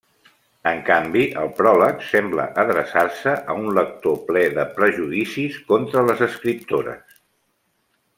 En 0.69 0.79
canvi, 0.85 1.25
el 1.41 1.49
pròleg 1.57 1.99
sembla 2.07 2.45
adreçar-se 2.63 3.35
a 3.55 3.57
un 3.65 3.69
lector 3.79 4.17
ple 4.31 4.43
de 4.59 4.65
prejudicis 4.79 5.59
contra 5.73 6.05
les 6.09 6.25
escriptores. 6.29 7.19